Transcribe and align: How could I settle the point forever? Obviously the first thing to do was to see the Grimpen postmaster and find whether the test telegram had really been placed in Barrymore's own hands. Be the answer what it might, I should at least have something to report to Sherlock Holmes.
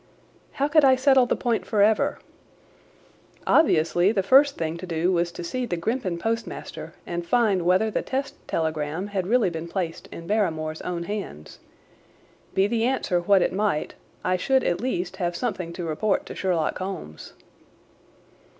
How 0.53 0.67
could 0.67 0.83
I 0.83 0.95
settle 0.95 1.27
the 1.27 1.35
point 1.35 1.63
forever? 1.63 2.17
Obviously 3.45 4.11
the 4.11 4.23
first 4.23 4.57
thing 4.57 4.75
to 4.77 4.87
do 4.87 5.11
was 5.11 5.31
to 5.33 5.43
see 5.43 5.67
the 5.67 5.77
Grimpen 5.77 6.17
postmaster 6.17 6.95
and 7.05 7.23
find 7.23 7.61
whether 7.67 7.91
the 7.91 8.01
test 8.01 8.33
telegram 8.47 9.09
had 9.09 9.27
really 9.27 9.51
been 9.51 9.67
placed 9.67 10.07
in 10.11 10.25
Barrymore's 10.25 10.81
own 10.81 11.03
hands. 11.03 11.59
Be 12.55 12.65
the 12.65 12.83
answer 12.85 13.19
what 13.19 13.43
it 13.43 13.53
might, 13.53 13.93
I 14.23 14.37
should 14.37 14.63
at 14.63 14.81
least 14.81 15.17
have 15.17 15.35
something 15.35 15.71
to 15.73 15.83
report 15.85 16.25
to 16.25 16.33
Sherlock 16.35 16.79
Holmes. 16.79 17.33